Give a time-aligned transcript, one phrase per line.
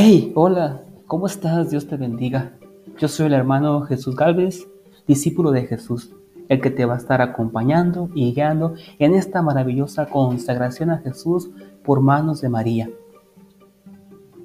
[0.00, 1.70] Hey, hola, ¿cómo estás?
[1.70, 2.52] Dios te bendiga.
[2.98, 4.68] Yo soy el hermano Jesús Galvez,
[5.08, 6.14] discípulo de Jesús,
[6.48, 11.50] el que te va a estar acompañando y guiando en esta maravillosa consagración a Jesús
[11.82, 12.88] por manos de María.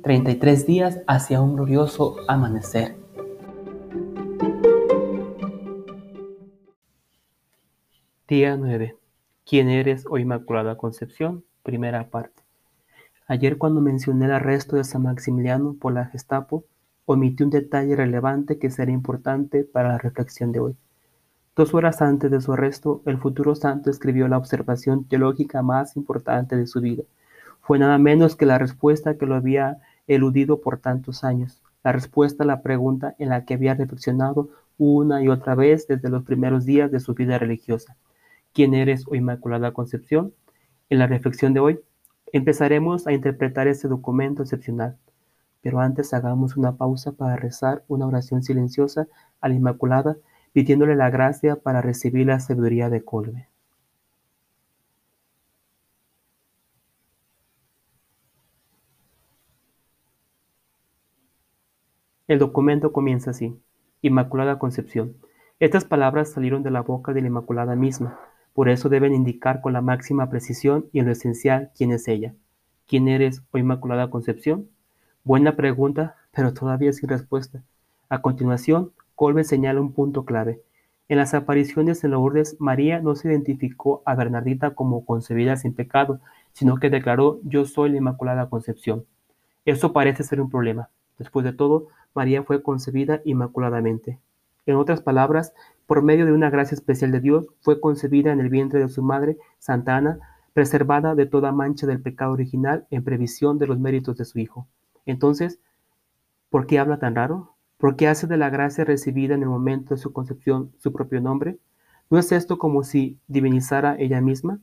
[0.01, 2.97] 33 días hacia un glorioso amanecer.
[8.27, 8.97] Día 9.
[9.45, 11.45] ¿Quién eres, oh Inmaculada Concepción?
[11.61, 12.42] Primera parte.
[13.27, 16.65] Ayer cuando mencioné el arresto de San Maximiliano por la Gestapo,
[17.05, 20.75] omití un detalle relevante que será importante para la reflexión de hoy.
[21.55, 26.57] Dos horas antes de su arresto, el futuro santo escribió la observación teológica más importante
[26.57, 27.03] de su vida.
[27.61, 32.43] Fue nada menos que la respuesta que lo había eludido por tantos años, la respuesta
[32.43, 36.65] a la pregunta en la que había reflexionado una y otra vez desde los primeros
[36.65, 37.95] días de su vida religiosa.
[38.53, 40.33] ¿Quién eres, oh Inmaculada Concepción?
[40.89, 41.79] En la reflexión de hoy,
[42.33, 44.97] Empezaremos a interpretar este documento excepcional,
[45.61, 49.07] pero antes hagamos una pausa para rezar una oración silenciosa
[49.39, 50.17] a la Inmaculada,
[50.51, 53.49] pidiéndole la gracia para recibir la sabiduría de Colbe.
[62.27, 63.55] El documento comienza así.
[64.01, 65.17] Inmaculada Concepción.
[65.59, 68.19] Estas palabras salieron de la boca de la Inmaculada misma,
[68.53, 72.35] por eso deben indicar con la máxima precisión y en lo esencial quién es ella.
[72.87, 74.69] ¿Quién eres, oh Inmaculada Concepción?
[75.23, 77.63] Buena pregunta, pero todavía sin respuesta.
[78.09, 80.61] A continuación, Colbe señala un punto clave.
[81.09, 86.19] En las apariciones en Lourdes, María no se identificó a Bernardita como concebida sin pecado,
[86.51, 89.05] sino que declaró yo soy la Inmaculada Concepción.
[89.65, 90.89] Eso parece ser un problema.
[91.17, 94.19] Después de todo, María fue concebida inmaculadamente.
[94.65, 95.53] En otras palabras,
[95.85, 99.03] por medio de una gracia especial de Dios, fue concebida en el vientre de su
[99.03, 100.19] madre, Santa Ana,
[100.53, 104.67] preservada de toda mancha del pecado original en previsión de los méritos de su Hijo.
[105.05, 105.59] Entonces,
[106.49, 107.55] ¿por qué habla tan raro?
[107.77, 111.19] ¿Por qué hace de la gracia recibida en el momento de su concepción su propio
[111.19, 111.57] nombre?
[112.09, 114.59] ¿No es esto como si divinizara ella misma?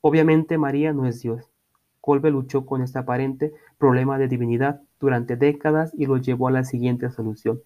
[0.00, 1.50] Obviamente María no es Dios.
[2.00, 6.64] Colbe luchó con este aparente problema de divinidad durante décadas y lo llevó a la
[6.64, 7.60] siguiente solución.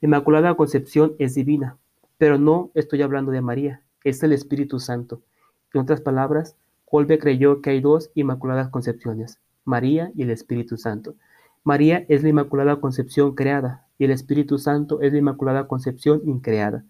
[0.00, 1.78] La Inmaculada Concepción es divina,
[2.18, 5.22] pero no estoy hablando de María, es el Espíritu Santo.
[5.72, 11.14] En otras palabras, Colbe creyó que hay dos Inmaculadas Concepciones, María y el Espíritu Santo.
[11.64, 16.84] María es la Inmaculada Concepción creada y el Espíritu Santo es la Inmaculada Concepción increada.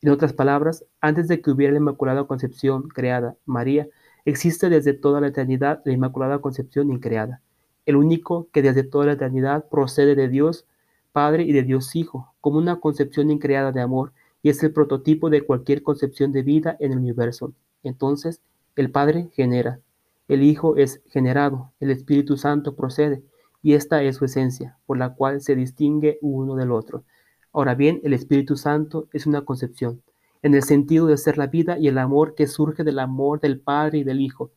[0.00, 3.88] En otras palabras, antes de que hubiera la Inmaculada Concepción creada, María,
[4.24, 7.40] existe desde toda la eternidad la Inmaculada Concepción increada,
[7.84, 10.66] el único que desde toda la eternidad procede de Dios
[11.12, 14.12] Padre y de Dios Hijo, como una concepción increada de amor,
[14.42, 17.54] y es el prototipo de cualquier concepción de vida en el universo.
[17.82, 18.42] Entonces,
[18.76, 19.80] el Padre genera,
[20.28, 23.22] el Hijo es generado, el Espíritu Santo procede,
[23.62, 27.04] y esta es su esencia, por la cual se distingue uno del otro.
[27.52, 30.02] Ahora bien, el Espíritu Santo es una concepción,
[30.42, 33.60] en el sentido de ser la vida y el amor que surge del amor del
[33.60, 34.50] Padre y del Hijo.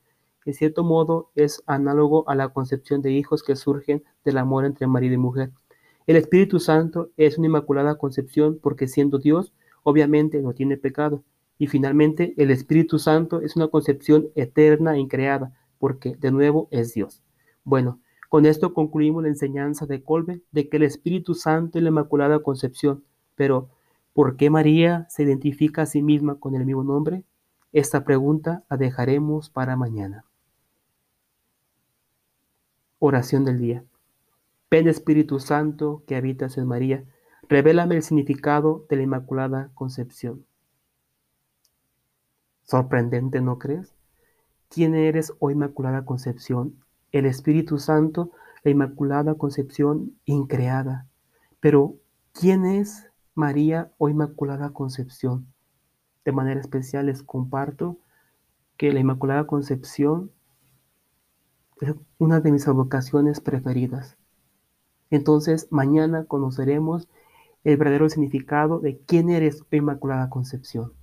[0.46, 4.88] En cierto modo, es análogo a la concepción de hijos que surgen del amor entre
[4.88, 5.52] marido y mujer.
[6.08, 9.54] El Espíritu Santo es una inmaculada concepción porque siendo Dios,
[9.86, 11.24] obviamente no tiene pecado.
[11.58, 16.94] Y finalmente, el Espíritu Santo es una concepción eterna e increada porque de nuevo es
[16.94, 17.22] Dios.
[17.64, 21.92] Bueno, con esto concluimos la enseñanza de Colbe de que el Espíritu Santo es la
[21.92, 23.04] inmaculada concepción.
[23.36, 23.70] Pero,
[24.14, 27.24] ¿por qué María se identifica a sí misma con el mismo nombre?
[27.72, 30.26] Esta pregunta la dejaremos para mañana.
[32.98, 33.84] Oración del día.
[34.72, 37.06] Ven Espíritu Santo que habitas en María,
[37.50, 40.46] revélame el significado de la Inmaculada Concepción.
[42.64, 43.96] Sorprendente, ¿no crees?
[44.70, 46.84] ¿Quién eres, oh Inmaculada Concepción?
[47.12, 48.32] El Espíritu Santo,
[48.64, 51.08] la Inmaculada Concepción increada.
[51.60, 51.96] Pero,
[52.34, 55.48] ¿quién es María, oh Inmaculada Concepción?
[56.24, 58.00] De manera especial les comparto
[58.78, 60.32] que la Inmaculada Concepción
[61.82, 64.18] es una de mis vocaciones preferidas.
[65.10, 67.08] Entonces mañana conoceremos
[67.66, 70.94] el verdadero significado de quién eres, Inmaculada Concepción.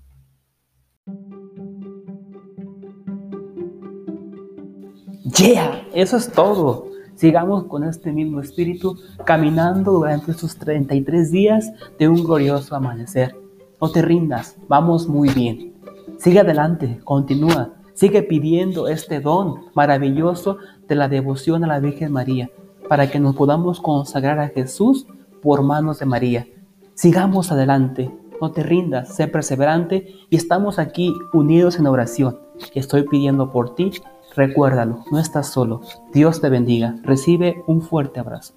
[5.37, 6.87] Yeah, eso es todo.
[7.17, 13.37] Sigamos con este mismo espíritu caminando durante estos 33 días de un glorioso amanecer.
[13.81, 15.75] No te rindas, vamos muy bien.
[16.19, 22.51] Sigue adelante, continúa, sigue pidiendo este don maravilloso de la devoción a la Virgen María
[22.89, 25.07] para que nos podamos consagrar a Jesús
[25.43, 26.47] por manos de María.
[26.95, 28.11] Sigamos adelante,
[28.41, 32.39] no te rindas, sé perseverante y estamos aquí unidos en oración.
[32.75, 33.91] Estoy pidiendo por ti
[34.35, 35.83] Recuérdalo, no estás solo.
[36.13, 36.97] Dios te bendiga.
[37.03, 38.55] Recibe un fuerte abrazo.